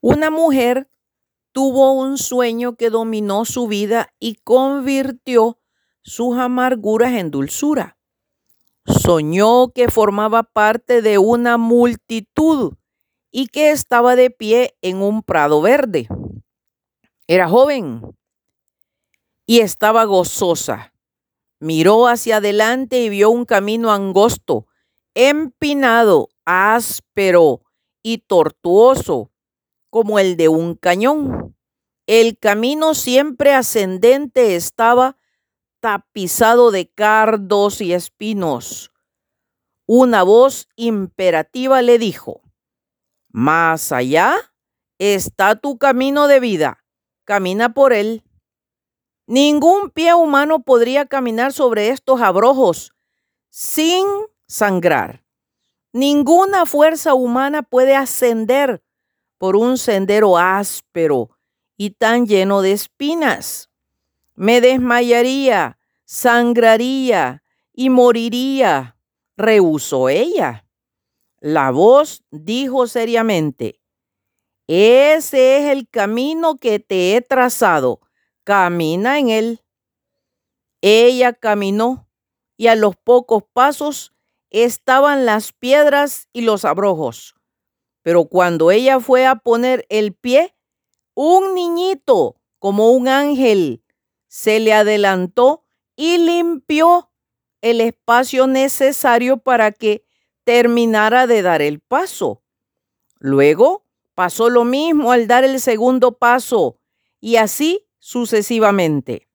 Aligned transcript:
Una 0.00 0.30
mujer 0.30 0.88
tuvo 1.52 1.92
un 1.92 2.18
sueño 2.18 2.76
que 2.76 2.88
dominó 2.88 3.44
su 3.44 3.66
vida 3.66 4.14
y 4.20 4.36
convirtió 4.36 5.58
sus 6.02 6.36
amarguras 6.38 7.14
en 7.14 7.30
dulzura. 7.30 7.98
Soñó 8.86 9.72
que 9.74 9.88
formaba 9.88 10.44
parte 10.44 11.02
de 11.02 11.18
una 11.18 11.58
multitud 11.58 12.74
y 13.30 13.48
que 13.48 13.70
estaba 13.70 14.14
de 14.14 14.30
pie 14.30 14.76
en 14.82 15.02
un 15.02 15.22
prado 15.22 15.60
verde. 15.60 16.08
Era 17.26 17.48
joven 17.48 18.02
y 19.46 19.60
estaba 19.60 20.04
gozosa. 20.04 20.94
Miró 21.58 22.06
hacia 22.06 22.36
adelante 22.36 23.02
y 23.02 23.08
vio 23.08 23.30
un 23.30 23.44
camino 23.44 23.92
angosto, 23.92 24.68
empinado, 25.14 26.28
áspero 26.44 27.62
y 28.02 28.18
tortuoso, 28.18 29.32
como 29.90 30.18
el 30.18 30.36
de 30.36 30.48
un 30.48 30.74
cañón. 30.74 31.56
El 32.06 32.38
camino 32.38 32.94
siempre 32.94 33.54
ascendente 33.54 34.56
estaba 34.56 35.16
tapizado 35.80 36.70
de 36.70 36.88
cardos 36.88 37.80
y 37.80 37.92
espinos. 37.92 38.92
Una 39.86 40.22
voz 40.22 40.68
imperativa 40.76 41.82
le 41.82 41.98
dijo, 41.98 42.42
Más 43.28 43.92
allá 43.92 44.36
está 44.98 45.56
tu 45.56 45.78
camino 45.78 46.28
de 46.28 46.40
vida, 46.40 46.84
camina 47.24 47.72
por 47.72 47.92
él. 47.92 48.24
Ningún 49.26 49.90
pie 49.90 50.14
humano 50.14 50.62
podría 50.62 51.06
caminar 51.06 51.52
sobre 51.52 51.90
estos 51.90 52.20
abrojos 52.22 52.92
sin 53.50 54.06
sangrar. 54.46 55.24
Ninguna 55.92 56.64
fuerza 56.64 57.14
humana 57.14 57.62
puede 57.62 57.94
ascender 57.94 58.82
por 59.38 59.56
un 59.56 59.78
sendero 59.78 60.36
áspero 60.36 61.30
y 61.76 61.90
tan 61.90 62.26
lleno 62.26 62.60
de 62.60 62.72
espinas. 62.72 63.70
Me 64.34 64.60
desmayaría, 64.60 65.78
sangraría 66.04 67.42
y 67.72 67.90
moriría, 67.90 68.96
rehusó 69.36 70.08
ella. 70.08 70.66
La 71.40 71.70
voz 71.70 72.24
dijo 72.30 72.86
seriamente, 72.86 73.80
ese 74.66 75.58
es 75.58 75.72
el 75.72 75.88
camino 75.88 76.58
que 76.58 76.78
te 76.78 77.16
he 77.16 77.22
trazado 77.22 78.00
camina 78.48 79.18
en 79.18 79.28
él. 79.28 79.64
Ella 80.80 81.34
caminó 81.34 82.08
y 82.56 82.68
a 82.68 82.76
los 82.76 82.96
pocos 82.96 83.42
pasos 83.52 84.14
estaban 84.48 85.26
las 85.26 85.52
piedras 85.52 86.28
y 86.32 86.40
los 86.40 86.64
abrojos. 86.64 87.37
Pero 88.08 88.24
cuando 88.24 88.70
ella 88.70 89.00
fue 89.00 89.26
a 89.26 89.34
poner 89.34 89.84
el 89.90 90.14
pie, 90.14 90.56
un 91.12 91.52
niñito, 91.54 92.40
como 92.58 92.92
un 92.92 93.06
ángel, 93.06 93.84
se 94.28 94.60
le 94.60 94.72
adelantó 94.72 95.66
y 95.94 96.16
limpió 96.16 97.10
el 97.60 97.82
espacio 97.82 98.46
necesario 98.46 99.36
para 99.36 99.72
que 99.72 100.06
terminara 100.44 101.26
de 101.26 101.42
dar 101.42 101.60
el 101.60 101.80
paso. 101.80 102.42
Luego 103.18 103.84
pasó 104.14 104.48
lo 104.48 104.64
mismo 104.64 105.12
al 105.12 105.26
dar 105.26 105.44
el 105.44 105.60
segundo 105.60 106.16
paso 106.16 106.80
y 107.20 107.36
así 107.36 107.90
sucesivamente. 107.98 109.28